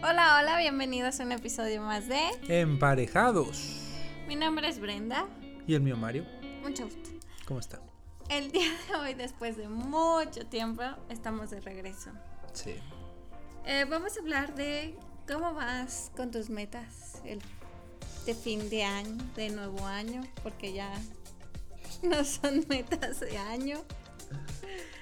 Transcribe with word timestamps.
Hola, 0.00 0.38
hola, 0.38 0.58
bienvenidos 0.58 1.18
a 1.18 1.24
un 1.24 1.32
episodio 1.32 1.82
más 1.82 2.06
de 2.06 2.20
Emparejados. 2.46 3.82
Mi 4.28 4.36
nombre 4.36 4.68
es 4.68 4.78
Brenda. 4.78 5.26
Y 5.66 5.74
el 5.74 5.80
mío 5.80 5.96
Mario. 5.96 6.24
Mucho 6.62 6.84
gusto. 6.84 7.10
¿Cómo 7.46 7.58
está? 7.58 7.80
El 8.28 8.52
día 8.52 8.70
de 8.88 8.94
hoy, 8.94 9.14
después 9.14 9.56
de 9.56 9.68
mucho 9.68 10.46
tiempo, 10.46 10.84
estamos 11.08 11.50
de 11.50 11.60
regreso. 11.60 12.12
Sí. 12.52 12.76
Eh, 13.66 13.86
vamos 13.90 14.16
a 14.16 14.20
hablar 14.20 14.54
de 14.54 14.96
cómo 15.26 15.52
vas 15.52 16.12
con 16.16 16.30
tus 16.30 16.48
metas 16.48 17.20
el, 17.24 17.40
de 18.24 18.34
fin 18.34 18.70
de 18.70 18.84
año, 18.84 19.16
de 19.34 19.50
nuevo 19.50 19.84
año, 19.84 20.22
porque 20.44 20.72
ya 20.72 20.92
no 22.04 22.22
son 22.22 22.64
metas 22.68 23.18
de 23.18 23.36
año. 23.36 23.78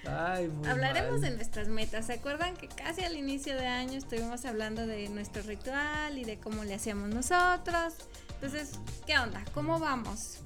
Ay, 0.09 0.49
muy 0.49 0.69
Hablaremos 0.69 1.21
mal. 1.21 1.31
de 1.31 1.37
nuestras 1.37 1.69
metas. 1.69 2.07
¿Se 2.07 2.15
acuerdan 2.15 2.57
que 2.57 2.69
casi 2.69 3.05
al 3.05 3.17
inicio 3.17 3.55
de 3.57 3.67
año 3.67 3.99
estuvimos 3.99 4.45
hablando 4.45 4.87
de 4.87 5.09
nuestro 5.09 5.43
ritual 5.43 6.17
y 6.17 6.25
de 6.25 6.39
cómo 6.39 6.62
le 6.65 6.75
hacíamos 6.75 7.09
nosotros? 7.09 7.95
Entonces, 8.34 8.79
¿qué 9.07 9.19
onda? 9.19 9.45
¿Cómo 9.53 9.79
vamos? 9.81 10.39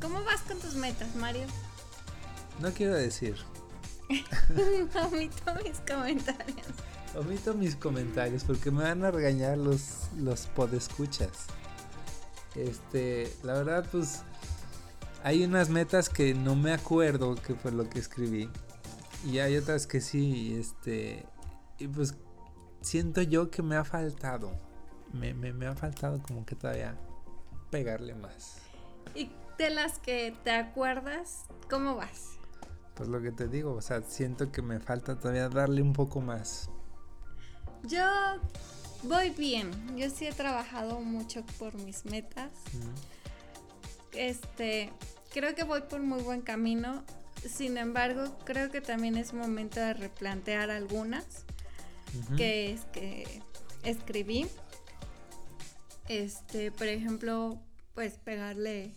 ¿Cómo 0.00 0.22
vas 0.24 0.40
con 0.42 0.58
tus 0.58 0.74
metas, 0.74 1.14
Mario? 1.16 1.44
No 2.60 2.72
quiero 2.72 2.94
decir. 2.94 3.36
Omito 5.06 5.54
mis 5.62 5.80
comentarios. 5.80 6.66
Omito 7.16 7.54
mis 7.54 7.76
comentarios 7.76 8.44
porque 8.44 8.70
me 8.70 8.82
van 8.82 9.04
a 9.04 9.10
regañar 9.10 9.58
los, 9.58 10.08
los 10.16 10.46
podescuchas. 10.48 11.46
Este, 12.54 13.32
la 13.42 13.54
verdad, 13.54 13.86
pues. 13.90 14.22
Hay 15.24 15.42
unas 15.42 15.70
metas 15.70 16.10
que 16.10 16.34
no 16.34 16.54
me 16.54 16.72
acuerdo 16.72 17.34
que 17.34 17.54
fue 17.54 17.72
lo 17.72 17.88
que 17.88 17.98
escribí. 17.98 18.50
Y 19.24 19.38
hay 19.38 19.56
otras 19.56 19.86
que 19.86 20.02
sí, 20.02 20.54
este. 20.54 21.24
Y 21.78 21.88
pues 21.88 22.14
siento 22.82 23.22
yo 23.22 23.50
que 23.50 23.62
me 23.62 23.74
ha 23.74 23.84
faltado. 23.84 24.52
Me, 25.14 25.32
me, 25.32 25.54
me 25.54 25.66
ha 25.66 25.74
faltado 25.74 26.22
como 26.22 26.44
que 26.44 26.54
todavía 26.54 26.94
pegarle 27.70 28.14
más. 28.14 28.58
Y 29.14 29.30
de 29.56 29.70
las 29.70 29.98
que 29.98 30.36
te 30.44 30.50
acuerdas, 30.50 31.46
¿cómo 31.70 31.96
vas? 31.96 32.32
Pues 32.94 33.08
lo 33.08 33.22
que 33.22 33.32
te 33.32 33.48
digo, 33.48 33.72
o 33.72 33.80
sea, 33.80 34.02
siento 34.02 34.52
que 34.52 34.60
me 34.60 34.78
falta 34.78 35.18
todavía 35.18 35.48
darle 35.48 35.80
un 35.80 35.94
poco 35.94 36.20
más. 36.20 36.68
Yo 37.84 38.04
voy 39.04 39.30
bien. 39.30 39.96
Yo 39.96 40.10
sí 40.10 40.26
he 40.26 40.32
trabajado 40.32 41.00
mucho 41.00 41.44
por 41.58 41.74
mis 41.76 42.04
metas. 42.04 42.52
Este, 44.12 44.92
creo 45.34 45.56
que 45.56 45.64
voy 45.64 45.82
por 45.82 46.00
muy 46.00 46.22
buen 46.22 46.42
camino. 46.42 47.02
Sin 47.44 47.76
embargo, 47.76 48.38
creo 48.44 48.70
que 48.70 48.80
también 48.80 49.16
es 49.16 49.34
momento 49.34 49.80
de 49.80 49.92
replantear 49.92 50.70
algunas 50.70 51.24
que 52.36 52.72
es 52.72 52.82
que 52.92 53.42
escribí. 53.82 54.46
Este, 56.08 56.70
por 56.70 56.86
ejemplo, 56.86 57.58
pues 57.94 58.14
pegarle 58.14 58.92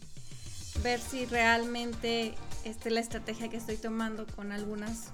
ver 0.83 0.99
si 0.99 1.25
realmente 1.25 2.35
este 2.63 2.91
la 2.91 2.99
estrategia 2.99 3.49
que 3.49 3.57
estoy 3.57 3.77
tomando 3.77 4.27
con 4.27 4.51
algunas 4.51 5.07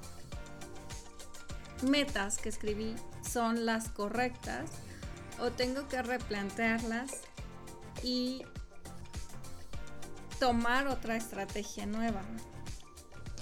metas 1.83 2.38
que 2.38 2.49
escribí 2.49 2.95
son 3.21 3.66
las 3.66 3.88
correctas 3.88 4.69
o 5.39 5.51
tengo 5.51 5.88
que 5.88 6.01
replantearlas 6.01 7.11
y 8.03 8.44
tomar 10.44 10.89
otra 10.89 11.16
estrategia 11.16 11.86
nueva. 11.86 12.22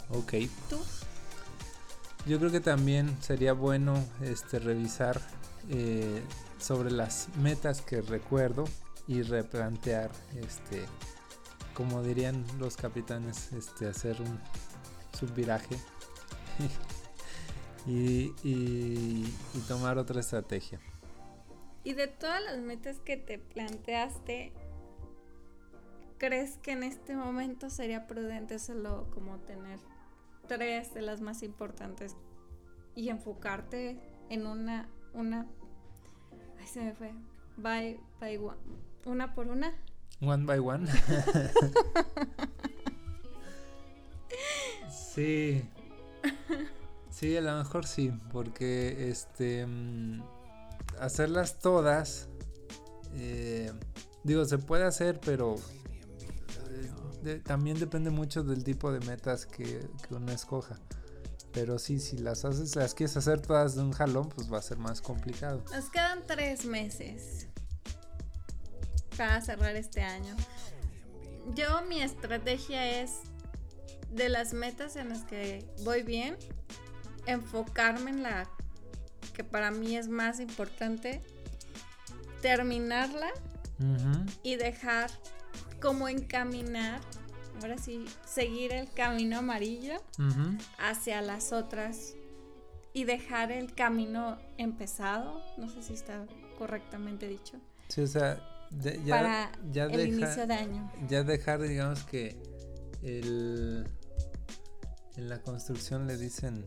Ok. 0.10 0.34
¿Tú? 0.70 0.80
Yo 2.28 2.38
creo 2.38 2.52
que 2.52 2.60
también 2.60 3.18
sería 3.24 3.54
bueno 3.54 3.96
este 4.22 4.60
revisar 4.60 5.20
eh, 5.72 6.22
sobre 6.60 6.92
las 6.92 7.30
metas 7.38 7.82
que 7.82 8.02
recuerdo 8.02 8.66
y 9.08 9.24
replantear 9.24 10.12
este 10.36 10.86
como 11.74 12.04
dirían 12.04 12.46
los 12.60 12.78
capitanes 12.78 13.52
este 13.54 13.88
hacer 13.88 14.22
un 14.22 14.40
subviraje 15.18 15.80
y, 17.88 18.32
y, 18.44 19.36
y 19.56 19.60
tomar 19.68 19.98
otra 19.98 20.20
estrategia. 20.20 20.80
Y 21.84 21.94
de 21.94 22.06
todas 22.08 22.44
las 22.44 22.60
metas 22.60 23.00
que 23.00 23.18
te 23.18 23.40
planteaste, 23.40 24.54
¿crees 26.22 26.60
que 26.60 26.74
en 26.74 26.84
este 26.84 27.16
momento 27.16 27.72
sería 27.72 28.06
prudente 28.06 28.60
solo 28.60 29.10
como 29.12 29.40
tener 29.40 29.80
tres 30.48 30.94
de 30.94 31.02
las 31.02 31.20
más 31.20 31.42
importantes 31.42 32.16
y 32.94 33.10
enfocarte 33.10 33.98
en 34.30 34.46
una, 34.46 34.88
una, 35.16 35.48
ay 36.60 36.68
se 36.68 36.82
me 36.84 36.94
fue, 36.94 37.12
by, 37.58 38.00
by 38.20 38.38
one, 38.38 38.58
una 39.06 39.34
por 39.34 39.48
una? 39.48 39.74
One 40.22 40.46
by 40.46 40.60
one. 40.60 40.88
sí. 44.92 45.68
Sí, 47.10 47.36
a 47.36 47.42
lo 47.42 47.58
mejor 47.58 47.88
sí, 47.88 48.14
porque 48.32 49.10
este 49.10 49.66
mm, 49.66 50.22
hacerlas 51.00 51.58
todas 51.58 52.30
eh, 53.16 53.72
digo, 54.24 54.46
se 54.46 54.58
puede 54.58 54.84
hacer, 54.84 55.20
pero 55.20 55.56
de- 57.24 57.40
también 57.40 57.80
depende 57.80 58.10
mucho 58.10 58.44
del 58.44 58.64
tipo 58.64 58.92
de 58.92 59.00
metas 59.06 59.46
que, 59.46 59.88
que 60.08 60.14
uno 60.16 60.32
escoja. 60.32 60.78
Pero 61.54 61.78
sí, 61.80 62.00
si 62.00 62.18
las 62.18 62.46
haces, 62.46 62.76
las 62.76 62.94
quieres 62.94 63.18
hacer 63.18 63.42
todas 63.42 63.76
de 63.76 63.82
un 63.82 63.92
jalón, 63.92 64.30
pues 64.30 64.52
va 64.52 64.58
a 64.60 64.62
ser 64.62 64.78
más 64.78 65.02
complicado. 65.02 65.64
Nos 65.74 65.90
quedan 65.90 66.26
tres 66.26 66.66
meses 66.66 67.48
para 69.18 69.42
cerrar 69.42 69.76
este 69.76 70.02
año. 70.02 70.36
Yo 71.56 71.82
mi 71.90 72.02
estrategia 72.02 73.02
es 73.02 73.12
de 74.12 74.30
las 74.30 74.54
metas 74.54 74.96
en 74.96 75.10
las 75.10 75.24
que 75.24 75.66
voy 75.84 76.04
bien, 76.04 76.38
enfocarme 77.26 78.12
en 78.12 78.24
la 78.24 78.50
que 79.34 79.44
para 79.44 79.72
mí 79.72 79.98
es 79.98 80.08
más 80.08 80.40
importante, 80.40 81.22
terminarla 82.42 83.28
y 84.44 84.56
dejar 84.56 85.10
como 85.82 86.08
encaminar, 86.08 87.02
ahora 87.62 87.78
sí, 87.78 88.06
seguir 88.26 88.72
el 88.74 88.90
camino 88.92 89.40
amarillo 89.40 89.96
hacia 90.78 91.22
las 91.22 91.52
otras 91.52 92.14
y 92.94 93.06
dejar 93.06 93.52
el 93.52 93.74
camino 93.74 94.38
empezado, 94.58 95.42
no 95.58 95.68
sé 95.70 95.82
si 95.82 95.94
está 95.94 96.26
correctamente 96.58 97.28
dicho, 97.28 97.58
Sí, 97.88 98.02
o 98.02 98.08
sea, 98.08 98.40
ya, 99.04 99.16
para 99.20 99.52
ya 99.72 99.86
el 99.86 99.92
deja- 99.92 100.08
inicio 100.08 100.48
de 100.48 100.54
año. 100.54 100.92
ya 101.10 101.24
dejar, 101.24 101.62
digamos 101.62 102.04
que 102.04 102.38
el 103.02 103.88
en 105.18 105.28
la 105.30 105.42
construcción 105.42 106.08
le 106.08 106.18
dicen 106.18 106.66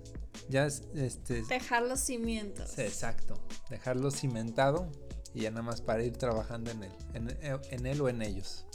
ya 0.51 0.67
es- 0.67 0.83
este 0.95 1.43
Dejar 1.45 1.83
los 1.85 2.01
cimientos. 2.01 2.71
sí, 2.71 2.83
exacto, 2.83 3.35
dejarlo 3.71 4.11
cimentado 4.11 4.91
y 5.33 5.43
ya 5.43 5.51
nada 5.51 5.63
más 5.63 5.81
para 5.81 6.03
ir 6.05 6.17
trabajando 6.17 6.71
en 6.71 6.83
él, 6.85 6.93
en, 7.15 7.29
en 7.71 7.87
él 7.87 8.01
o 8.03 8.09
en 8.09 8.21
ellos. 8.23 8.67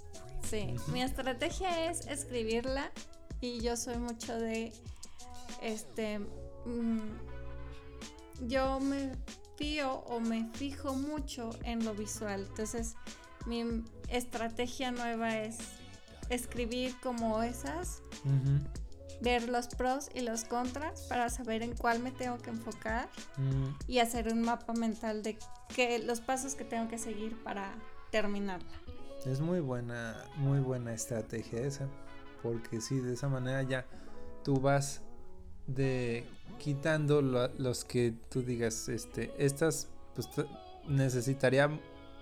Sí, 0.43 0.75
mi 0.91 1.01
estrategia 1.01 1.89
es 1.89 2.07
escribirla 2.07 2.91
y 3.41 3.59
yo 3.61 3.77
soy 3.77 3.97
mucho 3.97 4.37
de 4.37 4.73
este 5.61 6.19
mm, 6.65 6.99
yo 8.47 8.79
me 8.79 9.11
fío 9.57 10.03
o 10.07 10.19
me 10.19 10.49
fijo 10.53 10.93
mucho 10.93 11.49
en 11.63 11.83
lo 11.83 11.93
visual. 11.93 12.45
Entonces, 12.47 12.95
mi 13.45 13.83
estrategia 14.07 14.91
nueva 14.91 15.37
es 15.37 15.57
escribir 16.29 16.95
como 17.01 17.43
esas, 17.43 18.01
ver 19.21 19.49
los 19.49 19.67
pros 19.67 20.09
y 20.13 20.21
los 20.21 20.45
contras 20.45 21.01
para 21.09 21.29
saber 21.29 21.61
en 21.61 21.75
cuál 21.75 21.99
me 21.99 22.11
tengo 22.11 22.37
que 22.37 22.51
enfocar 22.51 23.09
Mm, 23.37 23.73
y 23.87 23.99
hacer 23.99 24.31
un 24.31 24.41
mapa 24.41 24.73
mental 24.73 25.23
de 25.23 25.37
que 25.75 25.99
los 25.99 26.21
pasos 26.21 26.55
que 26.55 26.63
tengo 26.63 26.87
que 26.87 26.97
seguir 26.97 27.41
para 27.43 27.73
terminarla. 28.11 28.69
Es 29.25 29.41
muy 29.41 29.59
buena, 29.59 30.23
muy 30.37 30.59
buena 30.59 30.93
estrategia 30.93 31.61
esa, 31.61 31.87
porque 32.41 32.81
sí, 32.81 32.99
de 32.99 33.13
esa 33.13 33.27
manera 33.27 33.63
ya 33.63 33.85
tú 34.43 34.59
vas 34.59 35.01
de 35.67 36.25
quitando 36.57 37.21
lo- 37.21 37.47
los 37.57 37.85
que 37.85 38.13
tú 38.29 38.41
digas, 38.41 38.89
este, 38.89 39.31
estas, 39.37 39.87
pues 40.15 40.27
necesitaría 40.87 41.69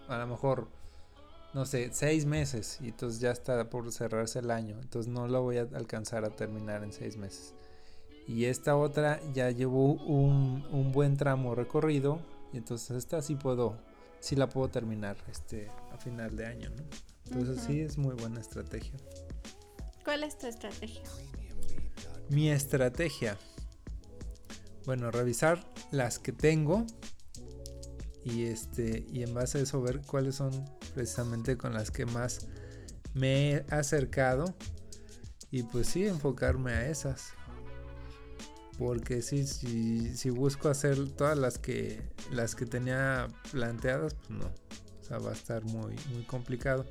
a 0.07 0.17
lo 0.17 0.27
mejor, 0.27 0.67
no 1.53 1.65
sé, 1.65 1.89
seis 1.93 2.25
meses 2.25 2.79
y 2.81 2.89
entonces 2.89 3.19
ya 3.19 3.31
está 3.31 3.69
por 3.69 3.91
cerrarse 3.91 4.39
el 4.39 4.51
año, 4.51 4.77
entonces 4.81 5.11
no 5.11 5.27
lo 5.27 5.41
voy 5.41 5.57
a 5.57 5.67
alcanzar 5.73 6.25
a 6.25 6.29
terminar 6.29 6.83
en 6.83 6.91
seis 6.93 7.17
meses. 7.17 7.53
Y 8.27 8.45
esta 8.45 8.75
otra 8.75 9.21
ya 9.33 9.49
llevó 9.51 9.93
un, 9.93 10.65
un 10.71 10.91
buen 10.91 11.15
tramo 11.15 11.55
recorrido 11.55 12.19
y 12.51 12.57
entonces 12.57 12.97
esta 12.97 13.21
sí 13.21 13.35
puedo, 13.35 13.77
sí 14.19 14.35
la 14.35 14.47
puedo 14.47 14.69
terminar 14.69 15.17
este, 15.29 15.69
a 15.91 15.97
final 15.97 16.35
de 16.35 16.45
año, 16.45 16.69
¿no? 16.69 16.83
Entonces 17.25 17.57
Ujú. 17.57 17.67
sí 17.67 17.81
es 17.81 17.97
muy 17.97 18.15
buena 18.15 18.39
estrategia. 18.39 18.93
¿Cuál 20.03 20.23
es 20.23 20.37
tu 20.37 20.47
estrategia? 20.47 21.03
Mi 22.29 22.49
estrategia. 22.49 23.37
Bueno, 24.85 25.11
revisar 25.11 25.65
las 25.91 26.19
que 26.19 26.31
tengo 26.31 26.85
y 28.23 28.45
este 28.45 29.05
y 29.11 29.23
en 29.23 29.33
base 29.33 29.59
a 29.59 29.61
eso 29.61 29.81
ver 29.81 30.01
cuáles 30.01 30.35
son 30.35 30.51
precisamente 30.93 31.57
con 31.57 31.73
las 31.73 31.91
que 31.91 32.05
más 32.05 32.47
me 33.13 33.51
he 33.51 33.65
acercado 33.69 34.55
y 35.51 35.63
pues 35.63 35.87
sí 35.87 36.05
enfocarme 36.05 36.73
a 36.73 36.89
esas 36.89 37.33
porque 38.77 39.21
sí 39.21 39.45
si, 39.47 40.15
si 40.15 40.29
busco 40.29 40.69
hacer 40.69 41.09
todas 41.11 41.37
las 41.37 41.57
que 41.57 42.01
las 42.31 42.55
que 42.55 42.65
tenía 42.65 43.27
planteadas 43.51 44.13
pues 44.13 44.29
no. 44.29 44.45
O 44.45 45.03
sea 45.03 45.19
va 45.19 45.31
a 45.31 45.33
estar 45.33 45.63
muy 45.63 45.95
muy 46.13 46.23
complicado. 46.23 46.85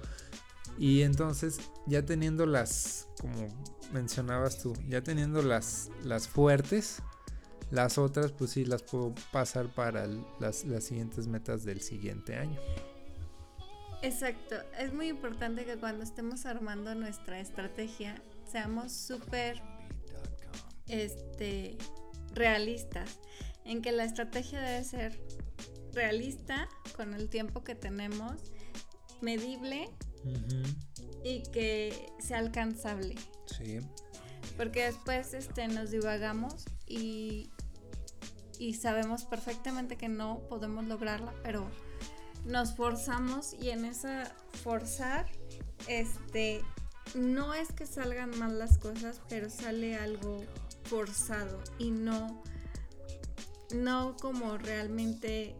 Y 0.79 1.03
entonces 1.03 1.61
ya 1.87 2.05
teniendo 2.05 2.47
las 2.47 3.09
como 3.21 3.49
mencionabas 3.93 4.59
tú 4.61 4.75
ya 4.89 5.03
teniendo 5.03 5.43
las 5.43 5.91
las 6.03 6.29
fuertes 6.29 7.03
las 7.71 7.99
otras, 7.99 8.33
pues 8.33 8.53
sí, 8.53 8.65
las 8.65 8.83
puedo 8.83 9.15
pasar 9.33 9.69
para 9.69 10.07
las, 10.39 10.65
las 10.65 10.85
siguientes 10.85 11.27
metas 11.27 11.65
del 11.65 11.81
siguiente 11.81 12.37
año. 12.37 12.61
Exacto, 14.03 14.57
es 14.79 14.93
muy 14.93 15.09
importante 15.09 15.65
que 15.65 15.77
cuando 15.77 16.05
estemos 16.05 16.47
armando 16.47 16.95
nuestra 16.95 17.41
estrategia 17.41 18.15
seamos 18.45 18.93
súper 18.93 19.61
este, 20.89 21.77
realistas, 22.33 23.19
en 23.65 23.83
que 23.83 23.93
la 23.93 24.05
estrategia 24.05 24.61
debe 24.61 24.85
ser 24.85 25.21
realista 25.93 26.69
con 26.97 27.15
el 27.15 27.29
tiempo 27.29 27.65
que 27.65 27.75
tenemos, 27.75 28.35
medible 29.21 29.89
y 31.25 31.43
que 31.53 32.13
sea 32.19 32.39
alcanzable. 32.39 33.15
Sí. 33.47 33.79
Porque 34.57 34.85
después 34.85 35.35
este, 35.35 35.69
nos 35.69 35.91
divagamos 35.91 36.65
y 36.87 37.51
y 38.59 38.75
sabemos 38.75 39.25
perfectamente 39.25 39.97
que 39.97 40.09
no 40.09 40.41
podemos 40.49 40.85
lograrla, 40.85 41.35
pero 41.43 41.69
nos 42.45 42.75
forzamos 42.75 43.55
y 43.55 43.71
en 43.71 43.85
esa 43.85 44.33
forzar, 44.63 45.27
este, 45.89 46.63
no 47.15 47.55
es 47.55 47.73
que 47.73 47.87
salgan 47.87 48.37
mal 48.39 48.59
las 48.59 48.79
cosas, 48.79 49.21
pero 49.29 49.51
sale 49.51 49.97
algo 49.97 50.43
forzado 50.89 51.63
y 51.79 51.91
no, 51.91 52.43
no 53.75 54.17
como 54.21 54.59
realmente 54.59 55.55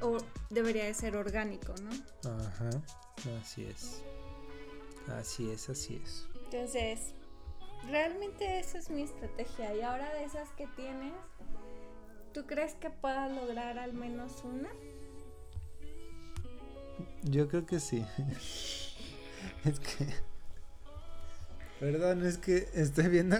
o 0.00 0.18
debería 0.50 0.84
de 0.84 0.94
ser 0.94 1.16
orgánico, 1.16 1.74
¿no? 1.82 1.90
Ajá, 2.30 2.70
así 3.40 3.64
es. 3.64 4.02
Así 5.18 5.50
es, 5.50 5.68
así 5.68 6.00
es. 6.02 6.26
Entonces, 6.44 7.14
realmente 7.88 8.58
esa 8.58 8.78
es 8.78 8.90
mi 8.90 9.02
estrategia. 9.02 9.74
Y 9.74 9.82
ahora 9.82 10.12
de 10.14 10.24
esas 10.24 10.50
que 10.52 10.66
tienes, 10.68 11.12
¿Tú 12.34 12.44
crees 12.46 12.74
que 12.74 12.90
puedas 12.90 13.30
lograr 13.30 13.78
al 13.78 13.92
menos 13.92 14.42
una? 14.42 14.68
Yo 17.22 17.46
creo 17.48 17.64
que 17.64 17.78
sí. 17.78 18.04
es 19.64 19.78
que... 19.78 20.33
Perdón, 21.84 22.24
es 22.24 22.38
que 22.38 22.66
estoy 22.72 23.08
viendo 23.08 23.36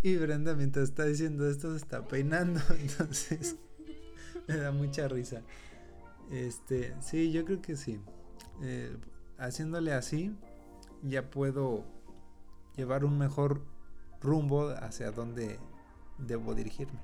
y 0.00 0.14
Brenda 0.14 0.54
mientras 0.54 0.90
está 0.90 1.06
diciendo 1.06 1.50
esto 1.50 1.72
se 1.72 1.78
está 1.78 2.06
peinando, 2.06 2.60
entonces 2.78 3.56
me 4.46 4.58
da 4.58 4.70
mucha 4.70 5.08
risa. 5.08 5.42
Este, 6.30 6.94
sí, 7.00 7.32
yo 7.32 7.44
creo 7.44 7.60
que 7.60 7.74
sí. 7.74 8.00
Eh, 8.62 8.96
haciéndole 9.38 9.92
así, 9.92 10.32
ya 11.02 11.30
puedo 11.30 11.84
llevar 12.76 13.04
un 13.04 13.18
mejor 13.18 13.66
rumbo 14.20 14.68
hacia 14.68 15.10
donde 15.10 15.58
debo 16.16 16.54
dirigirme 16.54 17.00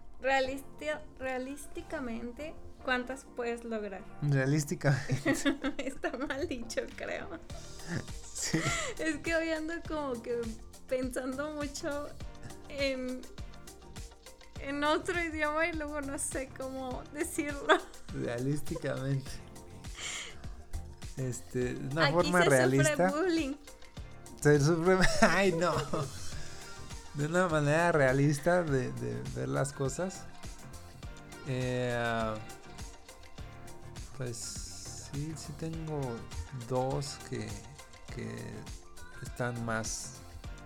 realísticamente, 1.18 2.54
¿cuántas 2.84 3.24
puedes 3.36 3.64
lograr? 3.64 4.02
Realísticamente. 4.22 5.34
Está 5.78 6.16
mal 6.16 6.48
dicho, 6.48 6.82
creo. 6.96 7.28
Es 8.98 9.16
que 9.18 9.34
hoy 9.34 9.50
ando 9.50 9.74
como 9.88 10.20
que 10.22 10.40
pensando 10.88 11.50
mucho 11.52 12.08
en, 12.68 13.20
en 14.60 14.84
otro 14.84 15.22
idioma 15.22 15.66
y 15.66 15.72
luego 15.72 16.00
no 16.00 16.18
sé 16.18 16.48
cómo 16.56 17.02
decirlo. 17.12 17.78
Realísticamente. 18.14 19.30
Este, 21.16 21.76
una 21.76 22.10
forma 22.10 22.42
se 22.42 22.48
realista. 22.48 23.10
Sufre 23.10 23.22
bullying. 23.22 23.54
Se 24.40 24.60
sufre. 24.60 24.98
Ay, 25.22 25.52
no 25.52 25.74
de 27.16 27.26
una 27.26 27.48
manera 27.48 27.92
realista 27.92 28.62
de, 28.62 28.92
ver 29.34 29.48
las 29.48 29.72
cosas. 29.72 30.22
Eh, 31.48 32.34
pues 34.16 35.08
sí, 35.12 35.32
sí 35.36 35.52
tengo 35.58 36.00
dos 36.68 37.18
que, 37.30 37.48
están 39.22 39.64
más, 39.64 40.14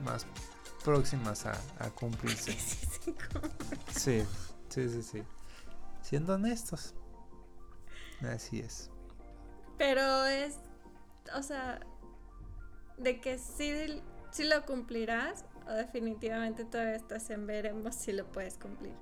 más 0.00 0.26
próximas 0.84 1.46
a, 1.46 1.90
cumplirse. 1.94 2.56
Sí, 3.90 4.24
sí, 4.68 4.88
sí, 4.88 5.02
sí. 5.02 5.22
Siendo 6.00 6.34
honestos. 6.34 6.94
Así 8.22 8.60
es. 8.60 8.90
Pero 9.76 10.26
es, 10.26 10.58
o 11.36 11.42
sea, 11.42 11.80
de 12.96 13.20
que 13.20 13.38
sí, 13.38 14.00
sí 14.30 14.44
lo 14.44 14.64
cumplirás 14.64 15.44
definitivamente 15.74 16.64
todavía 16.64 16.96
estás 16.96 17.30
en 17.30 17.46
veremos 17.46 17.94
si 17.94 18.12
lo 18.12 18.26
puedes 18.26 18.56
cumplir. 18.56 18.94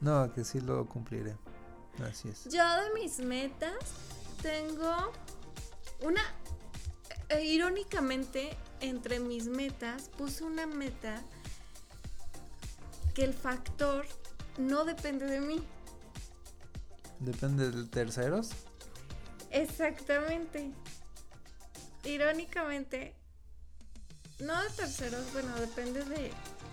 No, 0.00 0.32
que 0.32 0.44
sí 0.44 0.60
lo 0.60 0.86
cumpliré. 0.86 1.36
Así 2.08 2.28
es. 2.28 2.44
Yo 2.44 2.64
de 2.82 2.94
mis 2.94 3.18
metas 3.20 3.74
tengo 4.42 5.12
una... 6.02 6.22
Eh, 7.28 7.44
irónicamente, 7.44 8.56
entre 8.80 9.20
mis 9.20 9.46
metas 9.46 10.08
puse 10.16 10.44
una 10.44 10.66
meta 10.66 11.22
que 13.14 13.24
el 13.24 13.34
factor 13.34 14.06
no 14.58 14.84
depende 14.84 15.26
de 15.26 15.40
mí. 15.40 15.62
¿Depende 17.18 17.70
de 17.70 17.84
terceros? 17.86 18.50
Exactamente. 19.50 20.70
Irónicamente, 22.04 23.14
no 24.38 24.60
de 24.62 24.70
terceros, 24.70 25.32
bueno, 25.32 25.54
depende 25.56 26.02
de... 26.04 26.30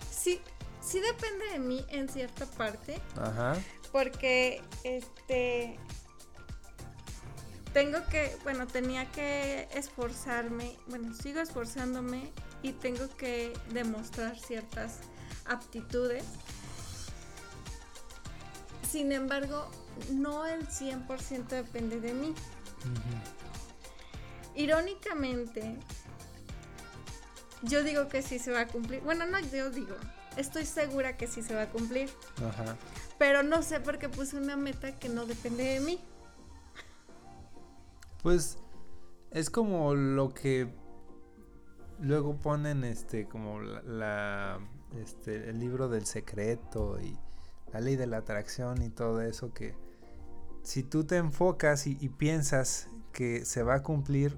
Sí, 0.10 0.39
sí 0.81 1.01
depende 1.01 1.45
de 1.51 1.60
mí 1.60 1.86
en 1.89 2.07
cierta 2.07 2.45
parte. 2.45 3.01
Ajá. 3.18 3.57
Porque, 3.92 4.62
este... 4.83 5.77
Tengo 7.77 8.03
que, 8.07 8.35
bueno, 8.41 8.65
tenía 8.65 9.05
que 9.12 9.67
esforzarme, 9.72 10.79
bueno, 10.88 11.13
sigo 11.13 11.41
esforzándome 11.41 12.31
y 12.63 12.72
tengo 12.72 13.07
que 13.17 13.53
demostrar 13.69 14.36
ciertas 14.39 15.01
aptitudes. 15.46 16.24
Sin 18.89 19.12
embargo, 19.12 19.69
no 20.12 20.48
el 20.48 20.67
100% 20.67 21.50
depende 21.50 22.01
de 22.01 22.15
mí. 22.15 22.34
Irónicamente, 24.55 25.77
yo 27.62 27.84
digo 27.84 28.07
que 28.07 28.24
sí 28.24 28.39
se 28.39 28.50
va 28.50 28.62
a 28.62 28.67
cumplir. 28.67 29.01
Bueno, 29.01 29.27
no, 29.27 29.39
yo 29.39 29.69
digo, 29.69 29.96
estoy 30.36 30.65
segura 30.65 31.15
que 31.15 31.27
sí 31.27 31.43
se 31.43 31.53
va 31.53 31.62
a 31.62 31.69
cumplir. 31.69 32.10
Ajá. 32.38 32.75
Pero 33.19 33.43
no 33.43 33.62
sé 33.62 33.79
por 33.79 34.00
qué 34.00 34.10
puse 34.10 34.36
una 34.36 34.57
meta 34.57 34.98
que 34.98 35.10
no 35.10 35.27
depende 35.27 35.63
de 35.63 35.79
mí. 35.79 36.00
Pues 38.24 38.57
es 39.31 39.50
como 39.50 39.95
lo 39.95 40.29
que 40.29 40.67
luego 42.00 42.38
ponen 42.38 42.83
este 42.83 43.27
como 43.27 43.59
la, 43.59 44.59
este 45.01 45.50
el 45.50 45.59
libro 45.59 45.89
del 45.89 46.05
secreto 46.05 47.00
y 47.01 47.17
la 47.74 47.79
ley 47.79 47.95
de 47.95 48.07
la 48.07 48.17
atracción 48.17 48.81
y 48.81 48.89
todo 48.89 49.21
eso 49.21 49.53
que 49.53 49.75
si 50.62 50.83
tú 50.83 51.05
te 51.05 51.17
enfocas 51.17 51.88
y 51.88 52.09
piensas 52.09 52.89
que 53.13 53.45
se 53.45 53.63
va 53.63 53.75
a 53.75 53.83
cumplir 53.83 54.38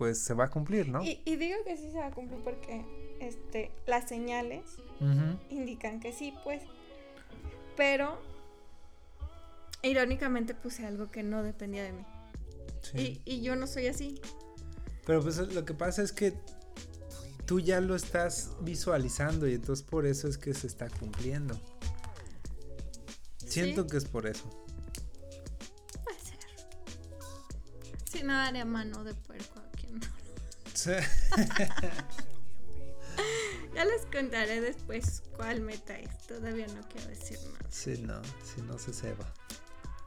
pues 0.00 0.18
se 0.18 0.32
va 0.32 0.44
a 0.44 0.48
cumplir, 0.48 0.88
¿no? 0.88 1.02
Y, 1.04 1.20
digo 1.26 1.58
que 1.62 1.76
sí 1.76 1.90
se 1.90 1.98
va 1.98 2.06
a 2.06 2.10
cumplir 2.10 2.40
porque 2.42 2.86
este, 3.20 3.70
las 3.86 4.08
señales 4.08 4.78
indican 5.50 6.00
que 6.00 6.14
sí, 6.14 6.32
pues. 6.42 6.62
Pero 7.76 8.18
irónicamente 9.82 10.54
puse 10.54 10.86
algo 10.86 11.10
que 11.10 11.22
no 11.22 11.42
dependía 11.42 11.82
de 11.82 11.92
mí. 11.92 12.06
Sí. 12.82 13.22
Y, 13.24 13.36
y 13.36 13.42
yo 13.42 13.56
no 13.56 13.66
soy 13.66 13.88
así. 13.88 14.20
Pero 15.06 15.22
pues 15.22 15.38
lo 15.38 15.64
que 15.64 15.74
pasa 15.74 16.02
es 16.02 16.12
que 16.12 16.34
tú 17.46 17.60
ya 17.60 17.80
lo 17.80 17.96
estás 17.96 18.50
visualizando 18.60 19.48
y 19.48 19.54
entonces 19.54 19.84
por 19.84 20.06
eso 20.06 20.28
es 20.28 20.38
que 20.38 20.54
se 20.54 20.66
está 20.66 20.88
cumpliendo. 20.88 21.60
Siento 23.38 23.86
que 23.86 23.96
es 23.96 24.04
por 24.04 24.26
eso. 24.26 24.48
Puede 26.04 26.20
ser. 26.20 26.38
Si 28.10 28.22
no 28.22 28.34
daría 28.34 28.64
mano 28.64 29.02
de 29.02 29.14
puerco 29.14 29.60
ya 33.74 33.84
les 33.84 34.06
contaré 34.10 34.60
después 34.60 35.22
cuál 35.36 35.60
meta 35.60 35.98
es. 35.98 36.26
Todavía 36.26 36.66
no 36.68 36.80
quiero 36.88 37.08
decir 37.08 37.38
nada. 37.52 37.66
Sí, 37.68 38.02
no, 38.02 38.20
si 38.44 38.62
no 38.62 38.78
se 38.78 38.92
ceba. 38.92 39.32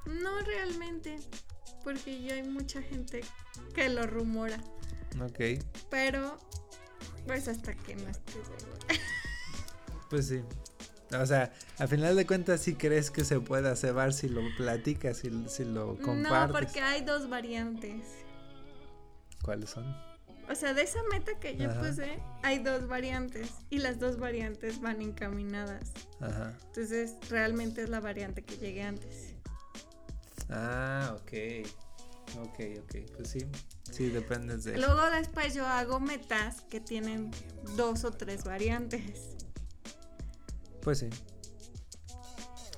No 0.06 0.40
realmente. 0.42 1.20
Porque 1.84 2.22
ya 2.22 2.36
hay 2.36 2.44
mucha 2.44 2.82
gente 2.82 3.22
que 3.74 3.90
lo 3.90 4.06
rumora. 4.08 4.58
Ok. 5.22 5.64
Pero, 5.90 6.38
pues 7.28 7.48
hasta 7.48 7.74
que 7.76 7.96
no 7.96 8.10
esté. 8.10 8.34
Pues 10.10 10.28
sí. 10.28 10.42
O 11.20 11.26
sea, 11.26 11.52
al 11.80 11.88
final 11.88 12.16
de 12.16 12.28
cuentas, 12.28 12.62
si 12.62 12.76
crees 12.76 13.10
que 13.10 13.26
se 13.26 13.40
pueda 13.40 13.76
cebar 13.76 14.14
si 14.14 14.30
lo 14.30 14.42
platicas, 14.58 15.18
si, 15.18 15.30
si 15.48 15.66
lo 15.66 15.98
compartes. 15.98 16.54
No, 16.54 16.60
porque 16.60 16.82
hay 16.82 17.02
dos 17.02 17.30
variantes. 17.30 18.04
¿Cuáles 19.42 19.72
son? 19.72 19.86
O 20.50 20.56
sea, 20.56 20.74
de 20.74 20.84
esa 20.84 21.00
meta 21.12 21.32
que 21.40 21.56
yo 21.56 21.70
Ajá. 21.70 21.82
puse, 21.82 22.20
hay 22.42 22.60
dos 22.60 22.88
variantes. 22.88 23.50
Y 23.70 23.80
las 23.80 24.00
dos 24.00 24.18
variantes 24.18 24.82
van 24.82 25.02
encaminadas. 25.02 25.92
Ajá. 26.20 26.56
Entonces, 26.68 27.16
realmente 27.30 27.84
es 27.84 27.90
la 27.90 28.00
variante 28.00 28.44
que 28.44 28.58
llegué 28.58 28.84
antes. 28.84 29.33
Ah, 30.54 31.16
ok. 31.16 31.68
Ok, 32.40 32.60
ok. 32.84 33.12
Pues 33.16 33.30
sí. 33.30 33.40
Sí, 33.92 34.10
dependes 34.10 34.64
de. 34.64 34.78
Luego 34.78 35.10
después 35.12 35.54
yo 35.54 35.66
hago 35.66 36.00
metas 36.00 36.62
que 36.70 36.80
tienen 36.80 37.32
dos 37.76 38.04
o 38.04 38.12
tres 38.12 38.44
variantes. 38.44 39.36
Pues 40.82 41.00
sí. 41.00 41.10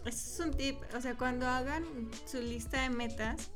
Eso 0.06 0.08
es 0.08 0.40
un 0.40 0.52
tip. 0.52 0.78
O 0.96 1.02
sea, 1.02 1.16
cuando 1.16 1.48
hagan 1.48 1.84
su 2.26 2.40
lista 2.40 2.82
de 2.82 2.90
metas, 2.90 3.50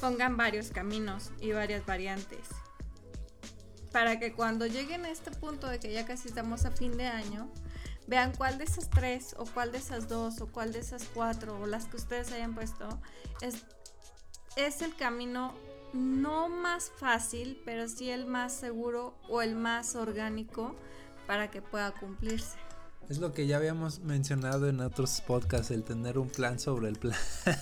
pongan 0.00 0.36
varios 0.36 0.70
caminos 0.70 1.30
y 1.40 1.52
varias 1.52 1.84
variantes. 1.86 2.46
Para 3.92 4.18
que 4.18 4.32
cuando 4.32 4.66
lleguen 4.66 5.04
a 5.04 5.10
este 5.10 5.30
punto 5.30 5.68
de 5.68 5.78
que 5.78 5.92
ya 5.92 6.04
casi 6.04 6.28
estamos 6.28 6.64
a 6.64 6.70
fin 6.70 6.96
de 6.96 7.06
año, 7.06 7.52
vean 8.06 8.32
cuál 8.36 8.58
de 8.58 8.64
esas 8.64 8.90
tres, 8.90 9.34
o 9.38 9.44
cuál 9.46 9.72
de 9.72 9.78
esas 9.78 10.08
dos, 10.08 10.40
o 10.40 10.46
cuál 10.46 10.72
de 10.72 10.80
esas 10.80 11.04
cuatro, 11.14 11.58
o 11.60 11.66
las 11.66 11.86
que 11.86 11.96
ustedes 11.96 12.30
hayan 12.32 12.54
puesto, 12.54 12.88
es, 13.40 13.64
es 14.56 14.82
el 14.82 14.94
camino 14.96 15.54
no 15.92 16.48
más 16.48 16.90
fácil, 16.98 17.60
pero 17.64 17.88
sí 17.88 18.10
el 18.10 18.26
más 18.26 18.52
seguro 18.52 19.16
o 19.28 19.42
el 19.42 19.54
más 19.54 19.94
orgánico 19.94 20.74
para 21.26 21.50
que 21.50 21.62
pueda 21.62 21.92
cumplirse. 21.92 22.58
Es 23.08 23.18
lo 23.18 23.32
que 23.32 23.46
ya 23.46 23.58
habíamos 23.58 24.00
mencionado 24.00 24.68
en 24.68 24.80
otros 24.80 25.20
podcasts, 25.20 25.70
el 25.70 25.84
tener 25.84 26.18
un 26.18 26.28
plan 26.28 26.58
sobre 26.58 26.88
el 26.88 26.98
plan. 26.98 27.18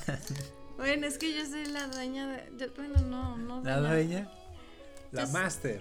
Bueno, 0.78 1.06
es 1.06 1.16
que 1.18 1.32
yo 1.36 1.46
soy 1.46 1.66
la 1.66 1.86
dueña 1.86 2.26
de. 2.26 2.50
yo- 2.56 2.72
bueno, 2.74 2.98
no, 3.02 3.36
no. 3.36 3.62
La 3.62 3.78
dueña, 3.78 4.28
la 5.12 5.26
Yo- 5.26 5.32
máster, 5.32 5.80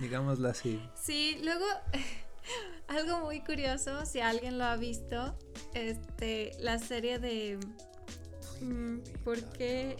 digámoslo 0.00 0.48
así. 0.48 0.80
Sí, 0.98 1.40
luego. 1.42 1.66
algo 2.88 3.20
muy 3.20 3.40
curioso, 3.40 4.04
si 4.06 4.20
alguien 4.20 4.58
lo 4.58 4.64
ha 4.64 4.76
visto, 4.76 5.36
este, 5.74 6.52
la 6.60 6.78
serie 6.78 7.18
de. 7.18 7.58
mm, 8.60 8.98
¿Por 9.24 9.42
qué 9.52 9.96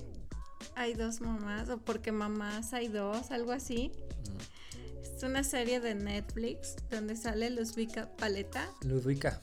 hay 0.74 0.94
dos 0.94 1.20
mamás? 1.20 1.68
O 1.70 1.78
porque 1.78 2.12
mamás 2.12 2.72
hay 2.72 2.88
dos, 2.88 3.30
algo 3.30 3.52
así. 3.52 3.92
Es 5.02 5.22
una 5.22 5.44
serie 5.44 5.80
de 5.80 5.94
Netflix 5.94 6.76
donde 6.90 7.16
sale 7.16 7.48
Luzvika 7.50 8.10
Paleta 8.16 8.68
Ludwika. 8.82 9.40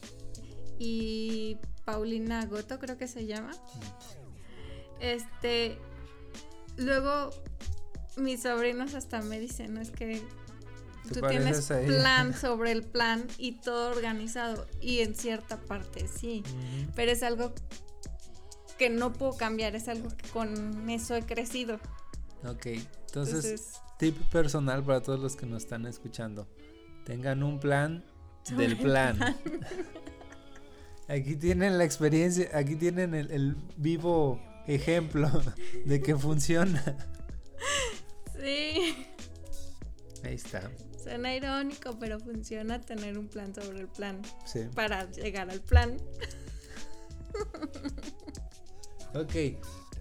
y 0.78 1.56
Paulina 1.84 2.44
Goto, 2.46 2.78
creo 2.78 2.98
que 2.98 3.08
se 3.08 3.26
llama. 3.26 3.52
Este, 5.00 5.78
luego 6.76 7.30
mis 8.16 8.42
sobrinos 8.42 8.94
hasta 8.94 9.22
me 9.22 9.40
dicen, 9.40 9.74
no 9.74 9.80
es 9.80 9.90
que 9.90 10.22
¿Te 11.08 11.14
tú 11.14 11.20
pareces 11.20 11.44
tienes 11.44 11.70
a 11.70 11.80
ella?" 11.80 11.98
plan 12.00 12.34
sobre 12.40 12.72
el 12.72 12.82
plan 12.82 13.26
y 13.38 13.60
todo 13.60 13.90
organizado 13.90 14.66
y 14.80 15.00
en 15.00 15.14
cierta 15.14 15.58
parte 15.60 16.08
sí, 16.08 16.42
pero 16.94 17.12
es 17.12 17.22
algo 17.22 17.52
que 18.78 18.90
no 18.90 19.12
puedo 19.12 19.36
cambiar, 19.36 19.76
es 19.76 19.88
algo 19.88 20.08
que 20.16 20.28
con 20.30 20.90
eso 20.90 21.14
he 21.14 21.22
crecido. 21.22 21.76
Ok, 22.44 22.66
entonces, 22.66 23.44
Entonces, 23.44 23.72
tip 23.98 24.16
personal 24.30 24.82
para 24.82 25.00
todos 25.00 25.20
los 25.20 25.36
que 25.36 25.46
nos 25.46 25.62
están 25.62 25.86
escuchando. 25.86 26.48
Tengan 27.04 27.42
un 27.42 27.60
plan 27.60 28.04
del 28.56 28.72
el 28.72 28.78
plan. 28.78 29.18
aquí 31.08 31.36
tienen 31.36 31.78
la 31.78 31.84
experiencia, 31.84 32.50
aquí 32.54 32.74
tienen 32.76 33.14
el, 33.14 33.30
el 33.30 33.56
vivo 33.76 34.40
ejemplo 34.66 35.30
de 35.84 36.00
que 36.00 36.16
funciona. 36.16 36.82
sí, 38.40 39.06
Ahí 40.24 40.34
está. 40.34 40.70
Suena 41.02 41.34
irónico, 41.34 41.98
pero 41.98 42.18
funciona 42.20 42.80
tener 42.80 43.18
un 43.18 43.28
plan 43.28 43.54
sobre 43.54 43.80
el 43.80 43.88
plan 43.88 44.20
Sí. 44.46 44.60
para 44.74 45.10
llegar 45.10 45.50
al 45.50 45.60
plan. 45.60 45.96
Ok. 49.14 49.56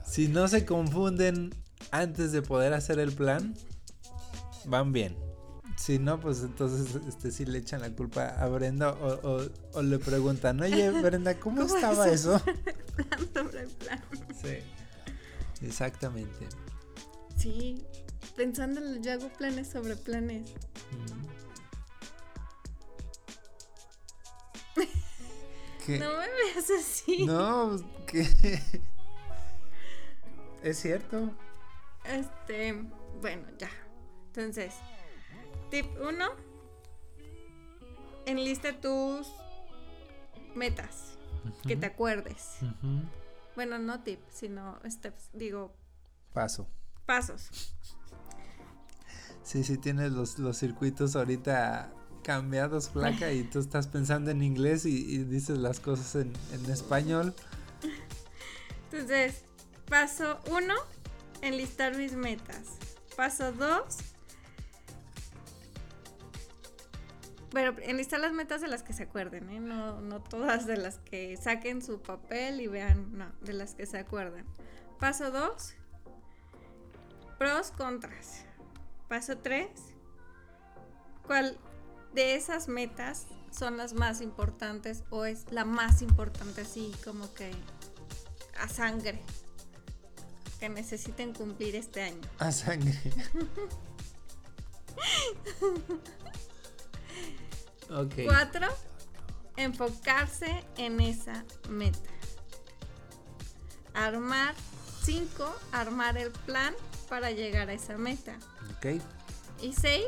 Si 0.05 0.27
no 0.27 0.47
se 0.47 0.65
confunden 0.65 1.53
antes 1.91 2.31
de 2.31 2.41
poder 2.41 2.73
hacer 2.73 2.99
el 2.99 3.11
plan, 3.13 3.55
van 4.65 4.91
bien. 4.91 5.15
Si 5.77 5.97
no, 5.99 6.19
pues 6.19 6.41
entonces 6.43 6.95
este 7.07 7.31
sí 7.31 7.45
le 7.45 7.57
echan 7.59 7.81
la 7.81 7.89
culpa 7.91 8.27
a 8.27 8.47
Brenda 8.47 8.91
o, 8.91 9.29
o- 9.37 9.49
o 9.73 9.81
le 9.81 9.97
preguntan, 9.99 10.61
oye 10.61 10.91
Brenda, 11.01 11.39
¿cómo, 11.39 11.61
¿Cómo 11.61 11.75
estaba 11.75 12.07
es 12.07 12.21
eso? 12.21 12.39
plan 12.95 13.29
sobre 13.33 13.61
el 13.61 13.69
plan. 13.69 14.03
Sí. 14.41 14.57
Exactamente. 15.65 16.47
Sí, 17.37 17.83
pensándolo, 18.41 18.99
yo 19.01 19.11
hago 19.11 19.29
planes 19.29 19.67
sobre 19.69 19.95
planes. 19.95 20.49
Mm. 20.91 21.21
¿Qué? 25.85 25.99
No 25.99 26.09
me 26.17 26.27
veas 26.27 26.71
así. 26.71 27.23
No, 27.25 27.69
pues, 27.69 27.83
¿qué? 28.07 28.81
Es 30.63 30.79
cierto. 30.79 31.31
Este, 32.03 32.83
bueno, 33.21 33.47
ya. 33.59 33.69
Entonces, 34.27 34.73
tip 35.69 35.85
1. 35.99 36.25
Enlista 38.25 38.79
tus 38.79 39.27
metas, 40.55 41.17
que 41.67 41.75
te 41.75 41.85
acuerdes. 41.87 42.57
Bueno, 43.55 43.77
no 43.77 44.01
tip, 44.01 44.19
sino 44.31 44.79
steps, 44.87 45.29
digo, 45.33 45.73
Paso. 46.33 46.67
pasos. 47.05 47.75
Sí, 49.43 49.63
sí 49.63 49.77
tienes 49.77 50.11
los, 50.11 50.39
los 50.39 50.57
circuitos 50.57 51.15
ahorita 51.15 51.91
cambiados, 52.23 52.89
flaca, 52.89 53.31
y 53.31 53.43
tú 53.43 53.59
estás 53.59 53.87
pensando 53.87 54.29
en 54.31 54.43
inglés 54.43 54.85
y, 54.85 55.17
dices 55.23 55.57
las 55.57 55.79
cosas 55.79 56.15
en, 56.15 56.33
en 56.53 56.69
español. 56.69 57.33
Entonces, 58.91 59.43
paso 59.89 60.39
1, 60.51 60.73
enlistar 61.41 61.97
mis 61.97 62.13
metas. 62.13 62.77
Paso 63.15 63.51
2, 63.51 64.11
bueno, 67.51 67.75
enlistar 67.81 68.21
las 68.21 68.31
metas 68.31 68.61
de 68.61 68.69
las 68.69 68.81
que 68.81 68.93
se 68.93 69.03
acuerden, 69.03 69.49
¿eh? 69.49 69.59
no, 69.59 69.99
no 69.99 70.21
todas 70.21 70.65
de 70.65 70.77
las 70.77 70.99
que 70.99 71.35
saquen 71.35 71.81
su 71.81 72.01
papel 72.01 72.61
y 72.61 72.67
vean, 72.67 73.17
no, 73.17 73.29
de 73.41 73.51
las 73.51 73.75
que 73.75 73.85
se 73.85 73.97
acuerdan. 73.97 74.45
Paso 74.99 75.31
2, 75.31 75.73
pros, 77.37 77.71
contras. 77.71 78.45
Paso 79.11 79.37
3, 79.37 79.67
¿cuál 81.27 81.59
de 82.13 82.35
esas 82.35 82.69
metas 82.69 83.27
son 83.51 83.75
las 83.75 83.91
más 83.91 84.21
importantes 84.21 85.03
o 85.09 85.25
es 85.25 85.51
la 85.51 85.65
más 85.65 86.01
importante 86.01 86.61
así 86.61 86.93
como 87.03 87.33
que 87.33 87.51
a 88.57 88.69
sangre 88.69 89.21
que 90.61 90.69
necesiten 90.69 91.33
cumplir 91.33 91.75
este 91.75 92.03
año. 92.03 92.21
A 92.39 92.53
sangre. 92.53 92.97
ok. 97.89 98.13
Cuatro, 98.23 98.67
enfocarse 99.57 100.63
en 100.77 101.01
esa 101.01 101.43
meta. 101.67 102.09
Armar, 103.93 104.55
cinco, 105.03 105.53
armar 105.73 106.17
el 106.17 106.31
plan 106.31 106.73
para 107.11 107.29
llegar 107.31 107.69
a 107.69 107.73
esa 107.73 107.97
meta. 107.97 108.39
Ok. 108.77 109.01
Y 109.61 109.73
seis, 109.73 110.05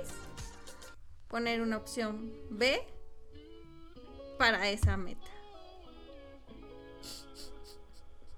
poner 1.27 1.61
una 1.61 1.75
opción 1.75 2.31
B 2.49 2.81
para 4.39 4.69
esa 4.69 4.95
meta. 4.95 5.27